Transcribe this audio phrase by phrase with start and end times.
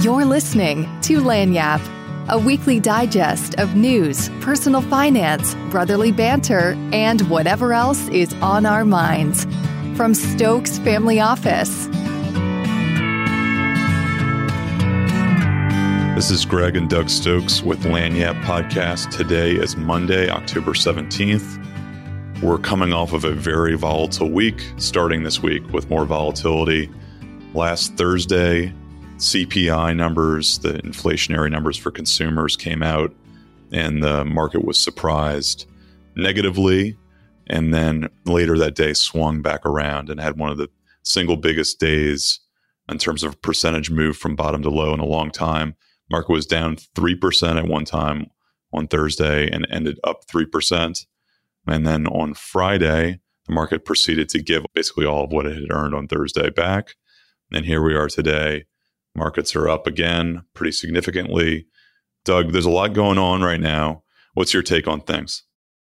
[0.00, 7.72] You're listening to Lagniappe, a weekly digest of news, personal finance, brotherly banter, and whatever
[7.72, 9.44] else is on our minds.
[9.96, 11.86] From Stokes Family Office.
[16.14, 19.10] This is Greg and Doug Stokes with Lagniappe Podcast.
[19.10, 22.40] Today is Monday, October 17th.
[22.40, 26.88] We're coming off of a very volatile week, starting this week with more volatility.
[27.52, 28.72] Last Thursday,
[29.18, 33.12] CPI numbers, the inflationary numbers for consumers came out,
[33.72, 35.66] and the market was surprised
[36.16, 36.96] negatively.
[37.48, 40.68] And then later that day swung back around and had one of the
[41.02, 42.40] single biggest days
[42.88, 45.74] in terms of percentage move from bottom to low in a long time.
[46.10, 48.26] Market was down 3% at one time
[48.72, 51.06] on Thursday and ended up 3%.
[51.66, 55.72] And then on Friday, the market proceeded to give basically all of what it had
[55.72, 56.94] earned on Thursday back.
[57.50, 58.66] And here we are today.
[59.14, 61.66] Markets are up again pretty significantly.
[62.24, 64.02] Doug, there's a lot going on right now.
[64.34, 65.42] What's your take on things?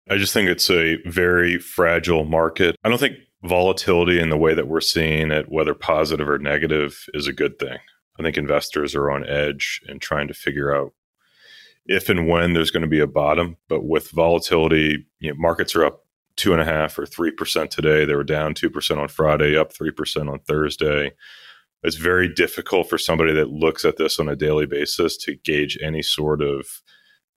[0.09, 2.75] I just think it's a very fragile market.
[2.83, 7.05] I don't think volatility in the way that we're seeing it, whether positive or negative,
[7.14, 7.77] is a good thing.
[8.19, 10.94] I think investors are on edge and trying to figure out
[11.86, 13.58] if and when there's going to be a bottom.
[13.67, 16.05] But with volatility, you know, markets are up
[16.36, 18.05] two and a half or three percent today.
[18.05, 21.14] They were down two percent on Friday, up three percent on Thursday.
[21.83, 25.77] It's very difficult for somebody that looks at this on a daily basis to gauge
[25.81, 26.67] any sort of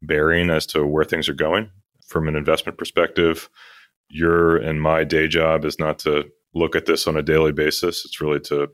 [0.03, 1.71] bearing as to where things are going.
[2.07, 3.49] From an investment perspective,
[4.11, 8.05] your and my day job is not to look at this on a daily basis.
[8.05, 8.69] It's really to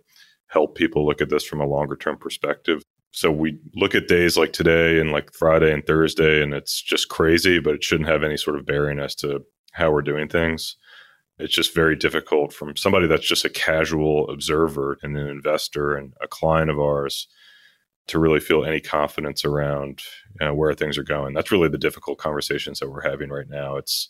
[0.48, 2.82] help people look at this from a longer term perspective.
[3.12, 7.08] So we look at days like today and like Friday and Thursday, and it's just
[7.08, 10.76] crazy, but it shouldn't have any sort of bearing as to how we're doing things.
[11.40, 16.14] It's just very difficult from somebody that's just a casual observer and an investor and
[16.20, 17.26] a client of ours
[18.08, 20.02] to really feel any confidence around
[20.40, 21.34] you know, where things are going.
[21.34, 23.76] That's really the difficult conversations that we're having right now.
[23.76, 24.08] It's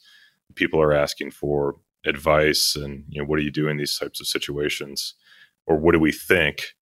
[0.54, 4.20] people are asking for advice and you know what do you do in these types
[4.20, 5.14] of situations
[5.66, 6.74] or what do we think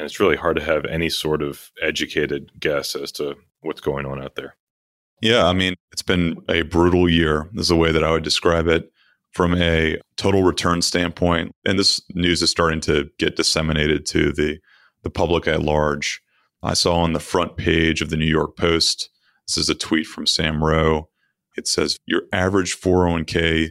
[0.00, 4.06] and it's really hard to have any sort of educated guess as to what's going
[4.06, 4.56] on out there.
[5.20, 7.50] Yeah, I mean, it's been a brutal year.
[7.54, 8.90] Is the way that I would describe it
[9.30, 11.52] from a total return standpoint.
[11.64, 14.58] And this news is starting to get disseminated to the,
[15.02, 16.20] the public at large.
[16.62, 19.08] I saw on the front page of the New York Post,
[19.46, 21.08] this is a tweet from Sam Ro.
[21.56, 23.70] It says, Your average 401k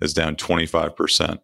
[0.00, 1.38] is down 25%.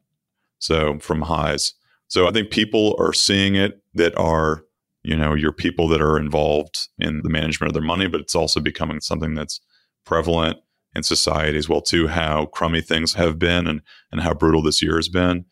[0.59, 1.75] So from highs.
[2.09, 4.65] So I think people are seeing it that are,
[5.03, 8.35] you know, your people that are involved in the management of their money, but it's
[8.35, 9.61] also becoming something that's
[10.05, 10.59] prevalent
[10.95, 14.83] in society as well too, how crummy things have been and, and how brutal this
[14.83, 15.45] year has been.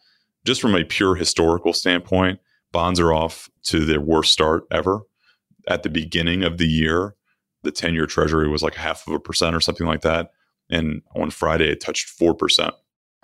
[0.44, 2.40] Just from a pure historical standpoint,
[2.72, 5.00] bonds are off to their worst start ever.
[5.68, 7.14] At the beginning of the year,
[7.62, 10.30] the 10 year treasury was like half of a percent or something like that.
[10.70, 12.72] And on Friday, it touched 4%.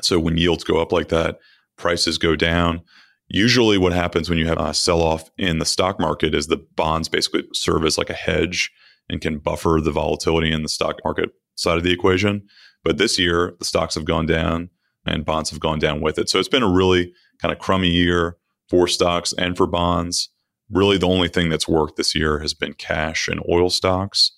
[0.03, 1.39] So when yields go up like that,
[1.77, 2.83] prices go down.
[3.29, 6.65] Usually, what happens when you have a sell off in the stock market is the
[6.77, 8.71] bonds basically serve as like a hedge
[9.09, 12.47] and can buffer the volatility in the stock market side of the equation.
[12.85, 14.71] But this year, the stocks have gone down
[15.05, 16.29] and bonds have gone down with it.
[16.29, 18.37] So it's been a really kind of crummy year
[18.69, 20.29] for stocks and for bonds.
[20.71, 24.33] Really, the only thing that's worked this year has been cash and oil stocks,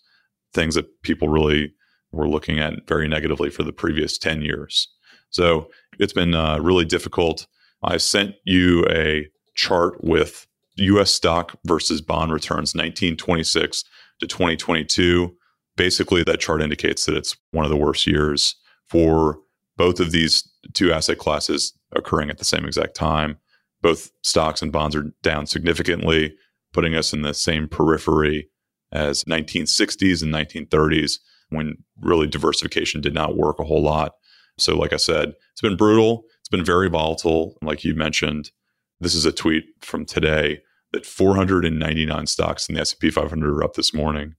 [0.53, 1.75] things that people really
[2.13, 4.89] were looking at very negatively for the previous 10 years.
[5.31, 7.47] So it's been uh, really difficult
[7.83, 10.47] I sent you a chart with
[10.77, 13.85] US stock versus bond returns 1926
[14.21, 15.35] to 2022.
[15.79, 18.57] Basically, that chart indicates that it's one of the worst years
[18.89, 19.39] for
[19.77, 20.43] both of these
[20.75, 23.39] two asset classes occurring at the same exact time.
[23.81, 26.35] Both stocks and bonds are down significantly,
[26.73, 28.51] putting us in the same periphery
[28.91, 31.19] as 1960s and 1930s
[31.51, 34.15] when really diversification did not work a whole lot.
[34.59, 36.25] So, like I said, it's been brutal.
[36.41, 37.57] It's been very volatile.
[37.63, 38.51] Like you mentioned,
[38.99, 40.59] this is a tweet from today
[40.93, 44.35] that 499 stocks in the S&P 500 are up this morning.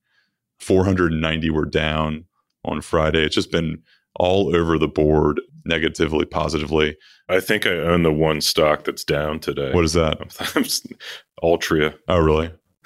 [0.60, 2.26] 490 were down
[2.66, 3.24] on Friday.
[3.24, 3.82] It's just been
[4.16, 6.98] all over the board, negatively, positively.
[7.30, 9.72] I think I own the one stock that's down today.
[9.72, 10.20] What is that?
[11.44, 11.96] Altria.
[12.08, 12.52] Oh, really?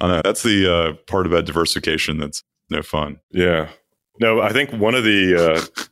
[0.00, 0.22] I know.
[0.24, 3.18] That's the uh, part about diversification that's no fun.
[3.30, 3.68] Yeah.
[4.20, 5.84] No, I think one of the uh,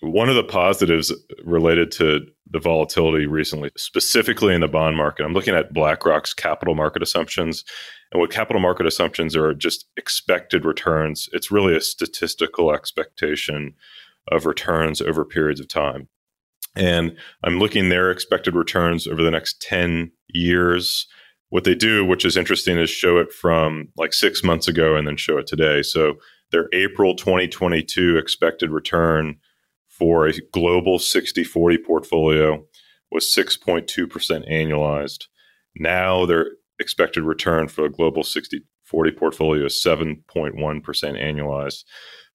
[0.08, 1.12] one of the positives
[1.44, 6.74] related to the volatility recently, specifically in the bond market, I'm looking at BlackRock's capital
[6.74, 7.64] market assumptions.
[8.10, 11.28] And what capital market assumptions are just expected returns.
[11.32, 13.74] It's really a statistical expectation
[14.30, 16.08] of returns over periods of time.
[16.76, 21.06] And I'm looking their expected returns over the next 10 years.
[21.50, 25.06] what they do, which is interesting, is show it from like six months ago and
[25.06, 25.82] then show it today.
[25.82, 26.14] So
[26.50, 29.36] their April 2022 expected return
[30.02, 32.64] for a global 60 40 portfolio
[33.12, 33.86] was 6.2%
[34.50, 35.26] annualized.
[35.76, 36.46] Now their
[36.80, 40.24] expected return for a global 60 40 portfolio is 7.1%
[40.58, 41.84] annualized.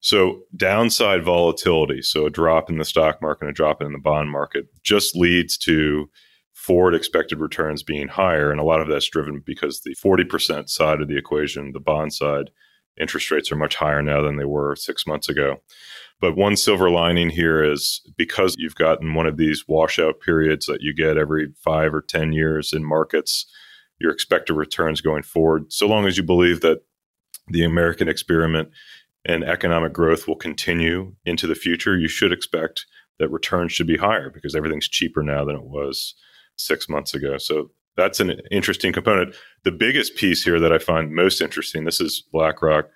[0.00, 3.98] So downside volatility, so a drop in the stock market and a drop in the
[3.98, 6.08] bond market just leads to
[6.54, 8.50] forward expected returns being higher.
[8.50, 12.14] And a lot of that's driven because the 40% side of the equation, the bond
[12.14, 12.48] side,
[13.00, 15.62] interest rates are much higher now than they were six months ago.
[16.20, 20.82] But one silver lining here is because you've gotten one of these washout periods that
[20.82, 23.46] you get every five or 10 years in markets,
[24.00, 26.82] your expected returns going forward, so long as you believe that
[27.48, 28.70] the American experiment
[29.24, 32.86] and economic growth will continue into the future, you should expect
[33.18, 36.14] that returns should be higher because everything's cheaper now than it was
[36.56, 37.38] six months ago.
[37.38, 39.34] So that's an interesting component.
[39.64, 42.86] The biggest piece here that I find most interesting this is BlackRock,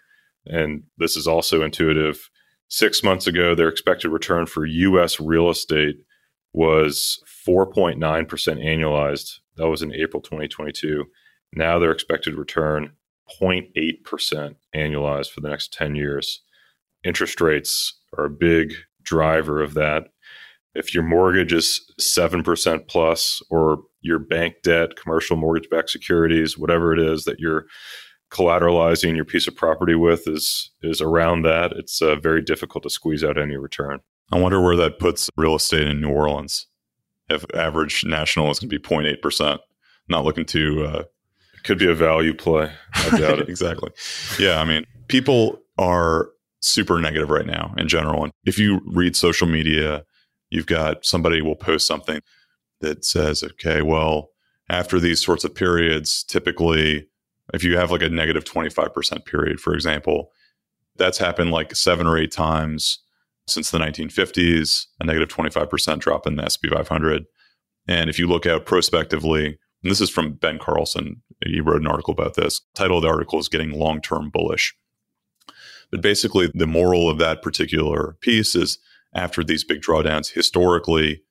[0.46, 2.30] and this is also intuitive.
[2.68, 5.96] Six months ago, their expected return for US real estate
[6.52, 9.40] was 4.9% annualized.
[9.56, 11.04] That was in April 2022.
[11.52, 12.92] Now their expected return
[13.40, 16.42] 0.8% annualized for the next 10 years.
[17.02, 20.10] Interest rates are a big driver of that.
[20.76, 26.92] If your mortgage is 7% plus, or your bank debt, commercial mortgage backed securities, whatever
[26.92, 27.66] it is that you're
[28.30, 32.90] collateralizing your piece of property with is is around that, it's uh, very difficult to
[32.90, 34.00] squeeze out any return.
[34.32, 36.66] I wonder where that puts real estate in New Orleans.
[37.28, 39.58] If average national is going to be 0.8%,
[40.08, 40.84] not looking to.
[40.84, 41.04] Uh,
[41.54, 42.72] it could be a value play.
[42.94, 43.48] I doubt it.
[43.48, 43.90] exactly.
[44.38, 44.60] Yeah.
[44.60, 48.24] I mean, people are super negative right now in general.
[48.24, 50.04] And if you read social media,
[50.50, 52.20] you've got somebody will post something
[52.82, 54.30] that says, okay, well,
[54.68, 57.08] after these sorts of periods, typically,
[57.52, 60.30] if you have like a negative 25% period, for example,
[60.96, 62.98] that's happened like seven or eight times
[63.46, 67.24] since the 1950s, a negative 25% drop in the SP 500.
[67.88, 71.88] And if you look out prospectively, and this is from Ben Carlson, he wrote an
[71.88, 72.60] article about this.
[72.74, 74.74] Title of the article is Getting Long Term Bullish.
[75.90, 78.78] But basically, the moral of that particular piece is
[79.14, 81.22] after these big drawdowns, historically,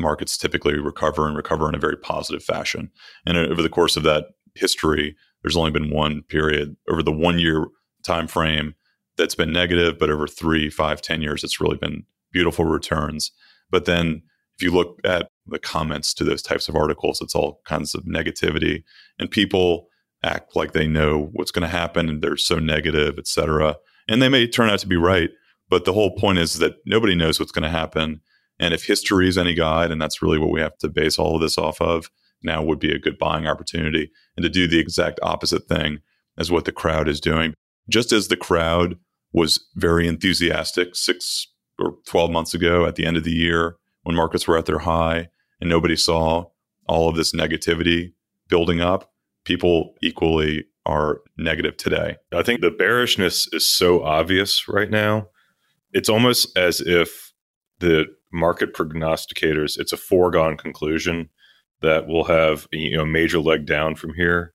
[0.00, 2.90] markets typically recover and recover in a very positive fashion.
[3.26, 7.38] And over the course of that history, there's only been one period over the one
[7.38, 7.66] year
[8.02, 8.74] time frame
[9.16, 13.32] that's been negative, but over three, five, ten years, it's really been beautiful returns.
[13.70, 14.22] But then
[14.56, 18.04] if you look at the comments to those types of articles, it's all kinds of
[18.04, 18.82] negativity.
[19.18, 19.88] And people
[20.22, 23.76] act like they know what's going to happen and they're so negative, et cetera.
[24.08, 25.30] And they may turn out to be right.
[25.68, 28.20] But the whole point is that nobody knows what's going to happen.
[28.60, 31.34] And if history is any guide, and that's really what we have to base all
[31.34, 32.10] of this off of,
[32.42, 34.10] now would be a good buying opportunity.
[34.36, 35.98] And to do the exact opposite thing
[36.38, 37.54] as what the crowd is doing.
[37.88, 38.96] Just as the crowd
[39.32, 41.48] was very enthusiastic six
[41.78, 44.78] or 12 months ago at the end of the year when markets were at their
[44.78, 45.28] high
[45.60, 46.44] and nobody saw
[46.86, 48.12] all of this negativity
[48.48, 49.10] building up,
[49.44, 52.16] people equally are negative today.
[52.32, 55.28] I think the bearishness is so obvious right now
[55.92, 57.32] it's almost as if
[57.80, 61.28] the market prognosticators, it's a foregone conclusion
[61.80, 64.52] that we'll have you know, a major leg down from here,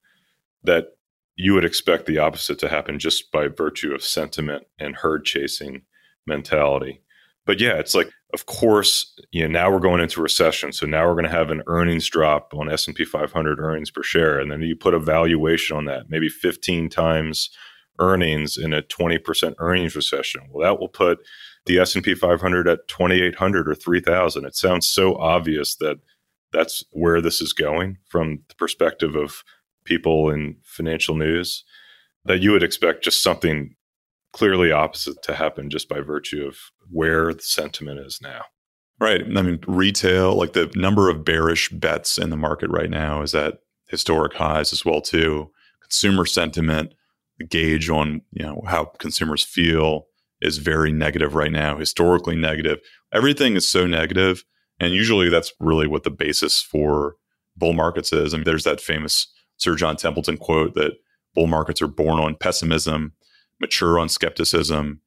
[0.63, 0.89] that
[1.36, 5.82] you would expect the opposite to happen just by virtue of sentiment and herd chasing
[6.25, 7.01] mentality.
[7.46, 10.72] But yeah, it's like, of course, you know, now we're going into recession.
[10.72, 14.39] So now we're going to have an earnings drop on S&P 500 earnings per share.
[14.39, 17.50] And then you put a valuation on that, maybe 15 times
[18.00, 20.41] earnings in a 20% earnings recession.
[20.50, 21.20] Well, that will put
[21.65, 24.45] the S&P 500 at 2800 or 3000.
[24.45, 26.00] It sounds so obvious that
[26.51, 29.43] that's where this is going from the perspective of
[29.84, 31.63] people in financial news
[32.24, 33.75] that you would expect just something
[34.34, 36.57] clearly opposite to happen just by virtue of
[36.89, 38.41] where the sentiment is now.
[39.00, 39.24] Right.
[39.24, 43.36] I mean, retail, like the number of bearish bets in the market right now is
[43.36, 45.51] at historic highs as well too.
[45.81, 46.93] Consumer sentiment
[47.38, 50.07] the gauge on you know how consumers feel
[50.42, 52.80] is very negative right now, historically negative.
[53.13, 54.44] Everything is so negative,
[54.80, 57.15] and usually that's really what the basis for
[57.56, 58.34] bull markets is.
[58.34, 59.27] I mean, there's that famous
[59.58, 60.94] Sir John Templeton quote that
[61.34, 63.13] bull markets are born on pessimism,
[63.60, 65.01] mature on skepticism,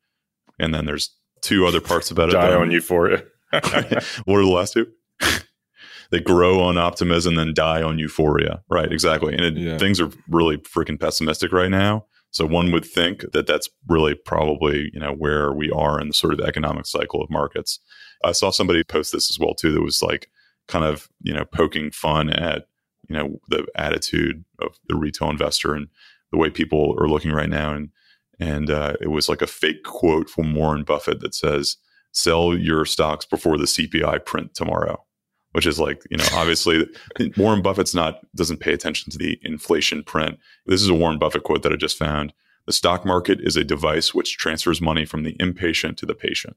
[0.59, 2.33] and then there's two other parts about it.
[2.33, 3.25] Die on euphoria.
[3.51, 4.87] what are the last two?
[6.11, 8.63] they grow on optimism, then die on euphoria.
[8.71, 9.35] Right, exactly.
[9.35, 9.79] And it, yeah.
[9.79, 12.07] things are really freaking pessimistic right now.
[12.31, 16.15] So one would think that that's really probably you know where we are in the
[16.15, 17.81] sort of economic cycle of markets.
[18.25, 19.73] I saw somebody post this as well too.
[19.73, 20.31] That was like
[20.67, 22.69] kind of you know poking fun at
[23.09, 25.89] you know the attitude of the retail investor and
[26.31, 27.73] the way people are looking right now.
[27.73, 27.91] And
[28.39, 31.77] and uh, it was like a fake quote from Warren Buffett that says,
[32.13, 35.05] "Sell your stocks before the CPI print tomorrow."
[35.52, 36.87] Which is like, you know, obviously
[37.37, 40.38] Warren Buffett's not doesn't pay attention to the inflation print.
[40.67, 42.33] This is a Warren Buffett quote that I just found.
[42.67, 46.55] The stock market is a device which transfers money from the impatient to the patient.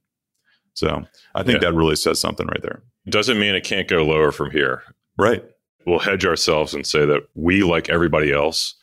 [0.73, 1.05] So
[1.35, 1.69] I think yeah.
[1.69, 2.83] that really says something right there.
[3.07, 4.83] Doesn't mean it can't go lower from here.
[5.17, 5.43] Right.
[5.85, 8.75] We'll hedge ourselves and say that we, like everybody else,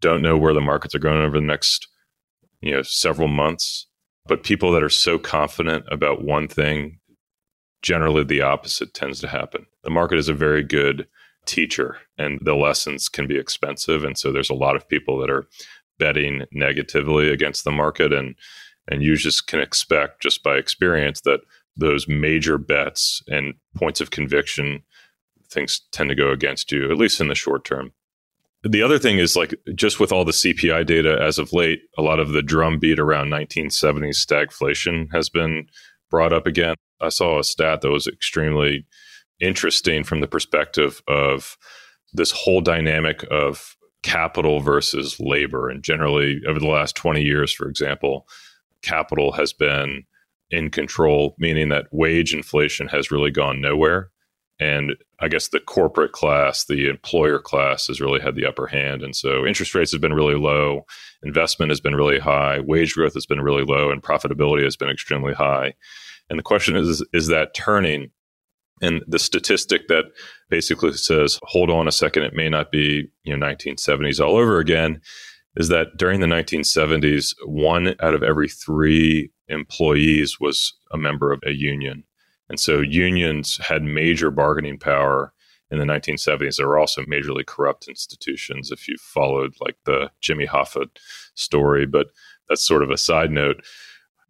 [0.00, 1.88] don't know where the markets are going over the next,
[2.60, 3.86] you know, several months.
[4.26, 6.98] But people that are so confident about one thing,
[7.84, 9.66] generally the opposite tends to happen.
[9.84, 11.06] The market is a very good
[11.44, 14.02] teacher and the lessons can be expensive.
[14.02, 15.46] And so there's a lot of people that are
[15.98, 18.34] betting negatively against the market and
[18.86, 21.40] and you just can expect just by experience that
[21.76, 24.82] those major bets and points of conviction
[25.50, 27.92] things tend to go against you at least in the short term
[28.64, 32.02] the other thing is like just with all the cpi data as of late a
[32.02, 35.66] lot of the drumbeat around 1970s stagflation has been
[36.14, 38.86] brought up again i saw a stat that was extremely
[39.40, 41.56] interesting from the perspective of
[42.12, 47.68] this whole dynamic of capital versus labor and generally over the last 20 years for
[47.68, 48.28] example
[48.82, 50.04] capital has been
[50.50, 54.10] in control, meaning that wage inflation has really gone nowhere.
[54.60, 59.02] And I guess the corporate class, the employer class has really had the upper hand.
[59.02, 60.86] And so interest rates have been really low,
[61.22, 64.90] investment has been really high, wage growth has been really low, and profitability has been
[64.90, 65.74] extremely high.
[66.30, 68.10] And the question is, is that turning?
[68.80, 70.04] And the statistic that
[70.50, 74.58] basically says, hold on a second, it may not be, you know, 1970s all over
[74.58, 75.00] again
[75.56, 81.40] is that during the 1970s, one out of every three employees was a member of
[81.46, 82.04] a union.
[82.48, 85.32] And so unions had major bargaining power
[85.70, 86.56] in the 1970s.
[86.56, 90.86] They were also majorly corrupt institutions, if you followed like the Jimmy Hoffa
[91.34, 91.86] story.
[91.86, 92.08] But
[92.48, 93.64] that's sort of a side note.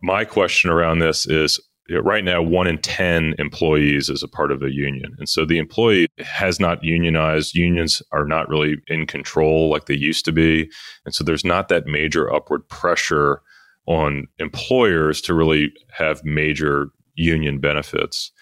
[0.02, 1.60] My question around this is
[2.02, 5.58] right now one in 10 employees is a part of a union and so the
[5.58, 10.70] employee has not unionized unions are not really in control like they used to be
[11.04, 13.42] and so there's not that major upward pressure
[13.86, 18.32] on employers to really have major union benefits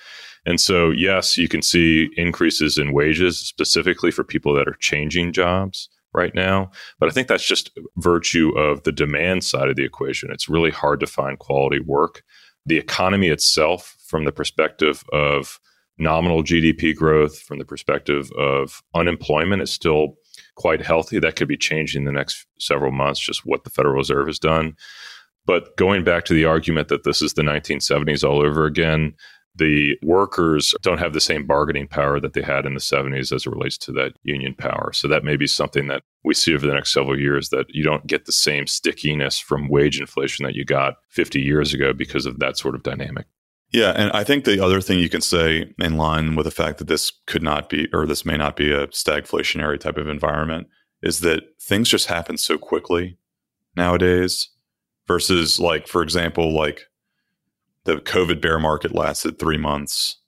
[0.47, 5.33] and so yes you can see increases in wages specifically for people that are changing
[5.33, 6.71] jobs right now.
[7.01, 10.31] But I think that's just virtue of the demand side of the equation.
[10.31, 12.23] It's really hard to find quality work
[12.67, 15.59] the economy itself from the perspective of
[15.99, 20.15] nominal GDP growth, from the perspective of unemployment, is still
[20.55, 21.19] quite healthy.
[21.19, 24.39] That could be changing in the next several months, just what the Federal Reserve has
[24.39, 24.77] done.
[25.45, 29.15] But going back to the argument that this is the 1970s all over again,
[29.55, 33.47] the workers don't have the same bargaining power that they had in the 70s as
[33.47, 34.93] it relates to that union power.
[34.95, 37.83] So that may be something that we see over the next several years that you
[37.83, 42.25] don't get the same stickiness from wage inflation that you got 50 years ago because
[42.25, 43.27] of that sort of dynamic.
[43.73, 46.79] Yeah, and I think the other thing you can say in line with the fact
[46.79, 50.69] that this could not be or this may not be a stagflationary type of environment
[51.03, 53.19] is that things just happen so quickly
[53.75, 54.51] nowadays
[55.07, 56.87] versus like for example like
[57.85, 60.19] the COVID bear market lasted three months.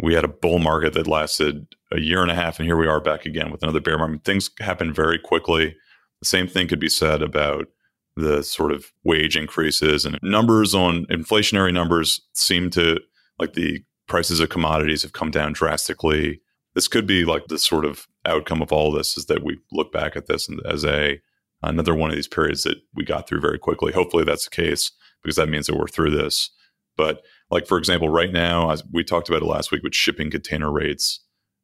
[0.00, 2.88] We had a bull market that lasted a year and a half, and here we
[2.88, 4.24] are back again with another bear market.
[4.24, 5.76] Things happen very quickly.
[6.20, 7.68] The same thing could be said about
[8.16, 12.98] the sort of wage increases and numbers on inflationary numbers seem to
[13.38, 16.40] like the prices of commodities have come down drastically.
[16.74, 19.92] This could be like the sort of outcome of all this is that we look
[19.92, 21.20] back at this as a
[21.62, 23.92] another one of these periods that we got through very quickly.
[23.92, 24.90] Hopefully that's the case
[25.22, 26.50] because that means that we're through this.
[26.96, 30.30] But like for example, right now, as we talked about it last week with shipping
[30.30, 31.20] container rates,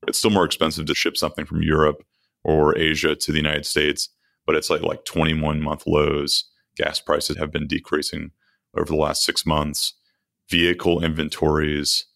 [0.07, 2.05] it's still more expensive to ship something from Europe
[2.45, 4.09] or Asia to the United States,
[4.47, 6.45] but it's like like 21 month lows.
[6.76, 8.31] Gas prices have been decreasing
[8.76, 9.95] over the last six months.
[10.49, 12.07] Vehicle inventories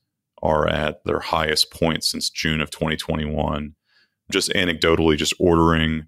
[0.42, 3.74] are at their highest point since June of 2021.
[4.30, 6.06] Just anecdotally, just ordering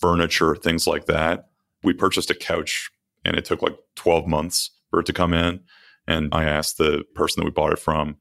[0.00, 1.48] furniture, things like that.
[1.82, 2.90] We purchased a couch
[3.24, 5.60] and it took like 12 months for it to come in.
[6.06, 8.16] And I asked the person that we bought it from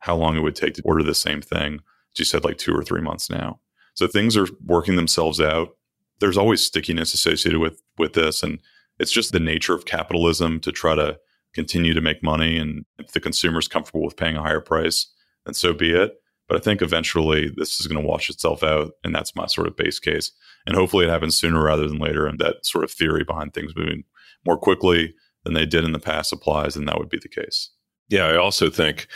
[0.00, 1.80] how long it would take to order the same thing.
[2.14, 3.60] She said like two or three months now.
[3.94, 5.76] So things are working themselves out.
[6.20, 8.58] There's always stickiness associated with with this, and
[8.98, 11.18] it's just the nature of capitalism to try to
[11.52, 12.58] continue to make money.
[12.58, 15.06] And if the consumer's comfortable with paying a higher price,
[15.44, 16.21] then so be it.
[16.48, 19.66] But I think eventually this is going to wash itself out, and that's my sort
[19.66, 20.32] of base case.
[20.66, 22.26] And hopefully it happens sooner rather than later.
[22.26, 24.04] And that sort of theory behind things moving
[24.44, 27.70] more quickly than they did in the past applies, and that would be the case.
[28.08, 29.06] Yeah, I also think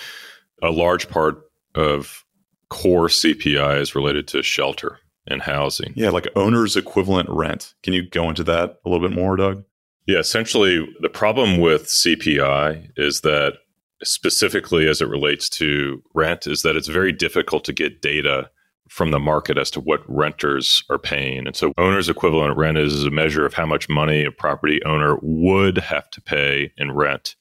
[0.62, 1.42] a large part
[1.75, 2.25] of
[2.71, 4.99] core CPI is related to shelter.
[5.28, 5.92] and housing.
[5.97, 7.75] Yeah, like owner's equivalent rent.
[7.83, 9.64] Can you go into that a little bit more, Doug?
[10.06, 13.54] Yeah, essentially, the problem with CPI is that,
[14.03, 18.50] specifically as it relates to rent, is that it's very difficult to get data
[18.88, 21.47] from the market as to what renters are paying.
[21.47, 25.19] And so, owner's equivalent rent is a measure of how much money a property owner
[25.23, 27.37] would have to pay in rent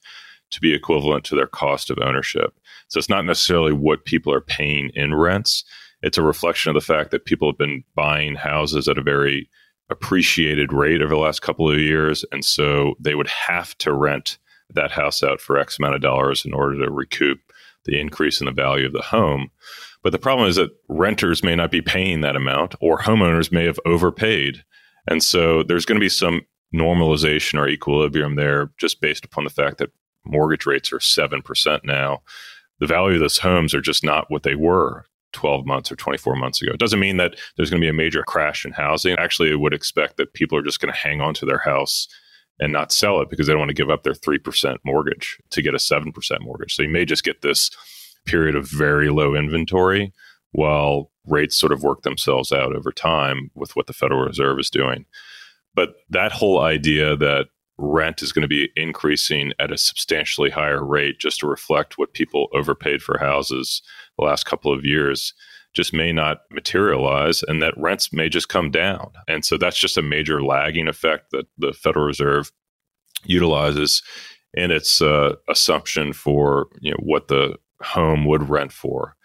[0.50, 2.54] to be equivalent to their cost of ownership.
[2.88, 5.64] So, it's not necessarily what people are paying in rents,
[6.02, 9.48] it's a reflection of the fact that people have been buying houses at a very
[9.88, 12.24] appreciated rate over the last couple of years.
[12.32, 14.38] And so, they would have to rent
[14.70, 17.40] that house out for X amount of dollars in order to recoup
[17.84, 19.50] the increase in the value of the home.
[20.02, 23.64] But the problem is that renters may not be paying that amount, or homeowners may
[23.64, 24.64] have overpaid.
[25.08, 26.42] And so there's going to be some
[26.74, 29.92] normalization or equilibrium there just based upon the fact that
[30.24, 32.22] mortgage rates are 7% now.
[32.78, 36.36] The value of those homes are just not what they were 12 months or 24
[36.36, 36.72] months ago.
[36.72, 39.16] It doesn't mean that there's going to be a major crash in housing.
[39.18, 42.08] Actually, I would expect that people are just going to hang on to their house
[42.58, 45.62] and not sell it because they don't want to give up their 3% mortgage to
[45.62, 46.74] get a 7% mortgage.
[46.74, 47.70] So you may just get this
[48.24, 50.12] period of very low inventory
[50.52, 54.70] while rates sort of work themselves out over time with what the Federal Reserve is
[54.70, 55.04] doing.
[55.74, 57.48] But that whole idea that
[57.78, 62.14] rent is going to be increasing at a substantially higher rate just to reflect what
[62.14, 63.82] people overpaid for houses
[64.18, 65.34] the last couple of years
[65.76, 69.12] just may not materialize and that rents may just come down.
[69.28, 72.50] And so that's just a major lagging effect that the Federal Reserve
[73.24, 74.02] utilizes
[74.54, 79.16] in its uh, assumption for you know what the home would rent for.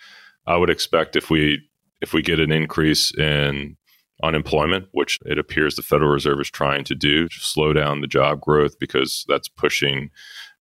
[0.46, 1.60] I would expect if we
[2.02, 3.78] if we get an increase in
[4.22, 8.08] unemployment, which it appears the Federal Reserve is trying to do, to slow down the
[8.08, 10.10] job growth because that's pushing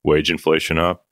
[0.04, 1.04] wage inflation up,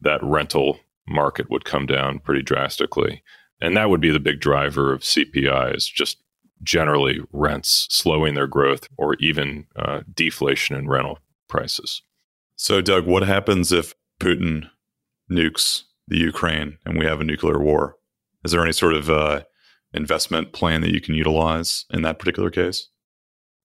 [0.00, 3.22] that rental market would come down pretty drastically.
[3.60, 6.18] And that would be the big driver of CPI is just
[6.62, 11.18] generally rents slowing their growth or even uh, deflation in rental
[11.48, 12.02] prices.
[12.56, 14.70] So, Doug, what happens if Putin
[15.30, 17.96] nukes the Ukraine and we have a nuclear war.
[18.44, 19.42] Is there any sort of uh,
[19.92, 22.88] investment plan that you can utilize in that particular case?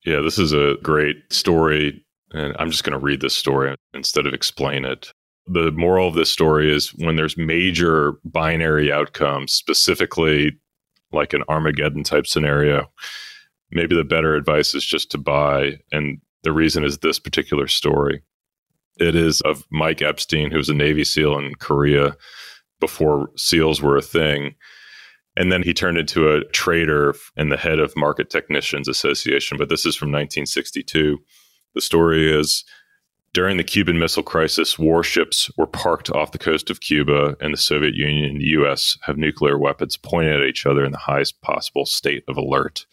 [0.05, 2.05] Yeah, this is a great story.
[2.31, 5.11] And I'm just going to read this story instead of explain it.
[5.51, 10.51] The moral of this story is when there's major binary outcomes, specifically
[11.11, 12.91] like an Armageddon type scenario,
[13.71, 15.79] maybe the better advice is just to buy.
[15.91, 18.21] And the reason is this particular story.
[18.97, 22.15] It is of Mike Epstein, who was a Navy SEAL in Korea
[22.79, 24.55] before SEALs were a thing.
[25.35, 29.57] And then he turned into a trader and the head of Market Technicians Association.
[29.57, 31.17] But this is from 1962.
[31.75, 32.65] The story is
[33.33, 37.57] during the Cuban Missile Crisis, warships were parked off the coast of Cuba, and the
[37.57, 41.41] Soviet Union and the US have nuclear weapons pointed at each other in the highest
[41.41, 42.85] possible state of alert.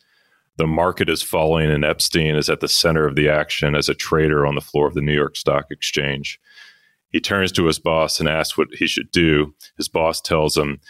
[0.59, 3.95] The market is falling, and Epstein is at the center of the action as a
[3.95, 6.39] trader on the floor of the New York Stock Exchange.
[7.11, 9.55] He turns to his boss and asks what he should do.
[9.77, 10.81] His boss tells him,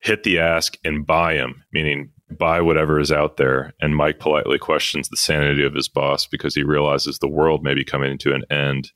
[0.00, 3.74] hit the ask and buy him, meaning buy whatever is out there.
[3.80, 7.74] And Mike politely questions the sanity of his boss because he realizes the world may
[7.74, 8.92] be coming to an end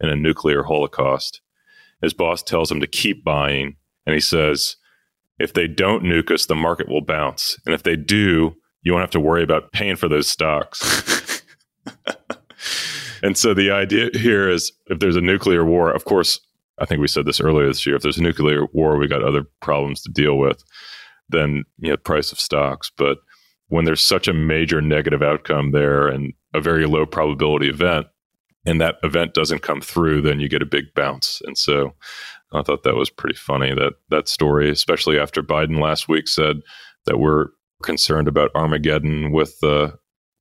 [0.00, 1.40] in a nuclear holocaust.
[2.00, 4.76] His boss tells him to keep buying, and he says,
[5.38, 7.58] if they don't nuke us, the market will bounce.
[7.66, 11.42] And if they do, you won't have to worry about paying for those stocks.
[13.22, 16.40] and so the idea here is if there's a nuclear war, of course,
[16.78, 19.22] I think we said this earlier this year, if there's a nuclear war, we got
[19.22, 20.64] other problems to deal with
[21.30, 22.90] than you know, price of stocks.
[22.96, 23.18] But
[23.68, 28.06] when there's such a major negative outcome there and a very low probability event,
[28.66, 31.40] and that event doesn't come through, then you get a big bounce.
[31.46, 31.94] And so
[32.52, 36.60] I thought that was pretty funny that that story, especially after Biden last week said
[37.06, 37.46] that we're
[37.82, 39.92] concerned about Armageddon with uh,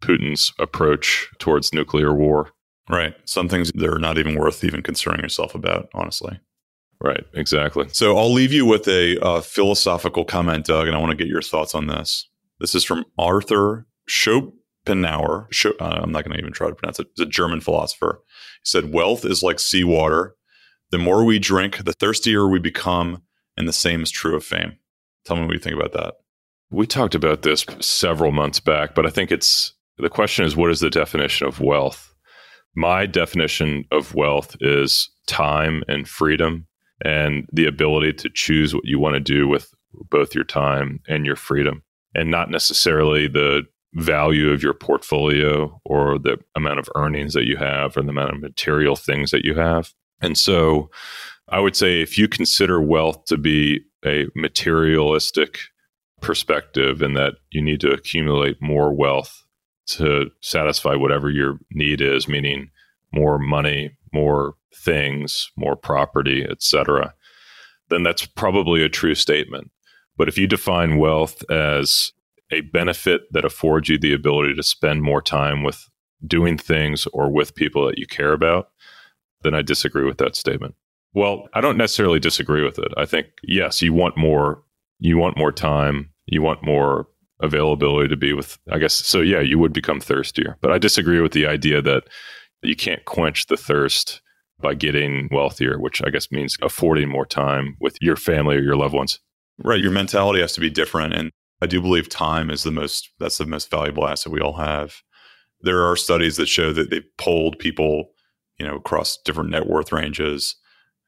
[0.01, 2.51] Putin's approach towards nuclear war.
[2.89, 3.15] Right.
[3.25, 6.39] Some things they're not even worth even concerning yourself about, honestly.
[7.01, 7.23] Right.
[7.33, 7.87] Exactly.
[7.93, 11.27] So I'll leave you with a uh, philosophical comment, Doug, and I want to get
[11.27, 12.29] your thoughts on this.
[12.59, 15.47] This is from Arthur Schopenhauer.
[15.79, 17.07] uh, I'm not going to even try to pronounce it.
[17.15, 18.21] He's a German philosopher.
[18.63, 20.35] He said, Wealth is like seawater.
[20.91, 23.21] The more we drink, the thirstier we become,
[23.55, 24.77] and the same is true of fame.
[25.23, 26.15] Tell me what you think about that.
[26.69, 30.71] We talked about this several months back, but I think it's the question is what
[30.71, 32.13] is the definition of wealth?
[32.75, 36.67] My definition of wealth is time and freedom
[37.03, 39.73] and the ability to choose what you want to do with
[40.09, 41.83] both your time and your freedom,
[42.15, 47.57] and not necessarily the value of your portfolio or the amount of earnings that you
[47.57, 49.93] have or the amount of material things that you have.
[50.21, 50.91] And so
[51.47, 55.59] I would say if you consider wealth to be a materialistic
[56.21, 59.43] perspective in that you need to accumulate more wealth
[59.87, 62.69] to satisfy whatever your need is, meaning
[63.11, 67.13] more money, more things, more property, etc.,
[67.89, 69.71] then that's probably a true statement.
[70.15, 72.11] But if you define wealth as
[72.51, 75.89] a benefit that affords you the ability to spend more time with
[76.25, 78.69] doing things or with people that you care about,
[79.41, 80.75] then I disagree with that statement.
[81.13, 82.93] Well, I don't necessarily disagree with it.
[82.97, 84.63] I think yes, you want more
[84.99, 87.07] you want more time, you want more
[87.41, 90.57] availability to be with I guess so yeah, you would become thirstier.
[90.61, 92.03] But I disagree with the idea that
[92.61, 94.21] you can't quench the thirst
[94.61, 98.75] by getting wealthier, which I guess means affording more time with your family or your
[98.75, 99.19] loved ones.
[99.61, 103.09] Right, your mentality has to be different and I do believe time is the most
[103.19, 105.01] that's the most valuable asset we all have.
[105.61, 108.11] There are studies that show that they've polled people,
[108.57, 110.55] you know, across different net worth ranges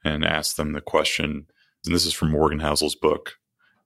[0.03, 1.47] and asked them the question,
[1.85, 3.35] and this is from Morgan Housel's book.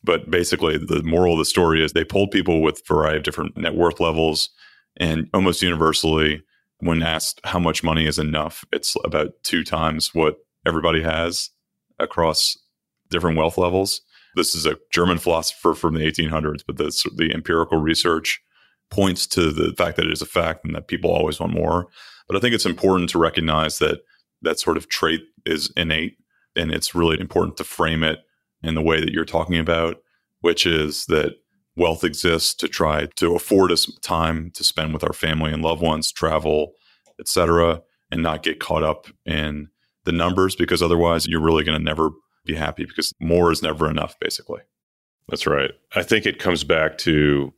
[0.03, 3.23] But basically the moral of the story is they polled people with a variety of
[3.23, 4.49] different net worth levels
[4.97, 6.41] and almost universally
[6.85, 11.49] when asked how much money is enough, it's about two times what everybody has
[11.97, 12.57] across
[13.09, 14.01] different wealth levels.
[14.35, 18.39] This is a German philosopher from the 1800s, but the, the empirical research
[18.91, 21.87] points to the fact that it is a fact and that people always want more.
[22.27, 24.01] But I think it's important to recognize that
[24.43, 26.17] that sort of trait is innate,
[26.55, 28.19] and it's really important to frame it
[28.61, 29.97] in the way that you're talking about,
[30.41, 31.33] which is that
[31.75, 35.81] wealth exists to try to afford us time to spend with our family and loved
[35.81, 36.73] ones, travel,
[37.19, 39.67] etc., and not get caught up in
[40.05, 42.11] the numbers because otherwise you're really going to never
[42.45, 44.61] be happy because more is never enough, basically.
[45.27, 45.71] That's right.
[45.95, 47.51] I think it comes back to,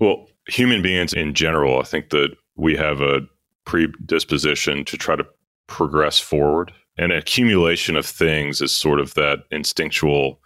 [0.00, 3.20] well, human beings in general, I think that we have a
[3.64, 5.26] predisposition to try to
[5.68, 6.72] progress forward.
[6.98, 10.40] And accumulation of things is sort of that instinctual.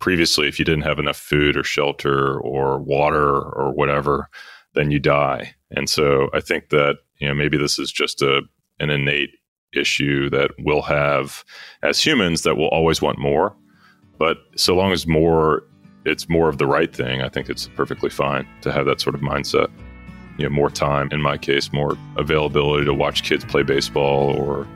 [0.00, 4.28] Previously, if you didn't have enough food or shelter or water or whatever,
[4.74, 5.54] then you die.
[5.70, 8.42] And so I think that, you know, maybe this is just a
[8.80, 9.30] an innate
[9.74, 11.44] issue that we'll have
[11.82, 13.54] as humans that we'll always want more.
[14.18, 15.62] But so long as more,
[16.04, 19.14] it's more of the right thing, I think it's perfectly fine to have that sort
[19.14, 19.70] of mindset.
[20.38, 24.66] You know, more time, in my case, more availability to watch kids play baseball or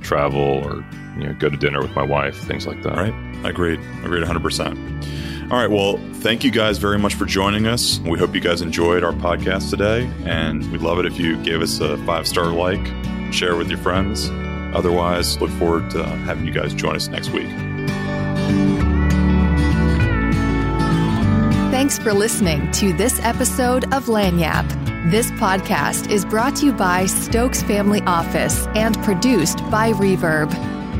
[0.00, 0.84] travel or,
[1.18, 2.96] you know, go to dinner with my wife, things like that.
[2.96, 3.14] Right.
[3.44, 3.80] I agreed.
[4.04, 5.50] Agreed 100%.
[5.50, 5.70] All right.
[5.70, 8.00] Well, thank you guys very much for joining us.
[8.00, 10.10] We hope you guys enjoyed our podcast today.
[10.24, 12.84] And we'd love it if you gave us a five star like
[13.32, 14.28] share with your friends.
[14.74, 17.48] Otherwise, look forward to having you guys join us next week.
[21.70, 24.87] Thanks for listening to this episode of Lagniappe.
[25.08, 30.52] This podcast is brought to you by Stokes Family Office and produced by Reverb.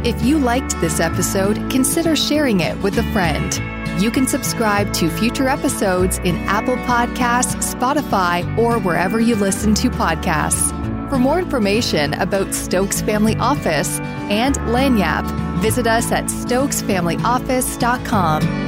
[0.03, 3.61] If you liked this episode, consider sharing it with a friend.
[4.03, 9.90] You can subscribe to future episodes in Apple Podcasts, Spotify, or wherever you listen to
[9.90, 10.71] podcasts.
[11.11, 18.67] For more information about Stokes Family Office and Lagniappe, visit us at stokesfamilyoffice.com.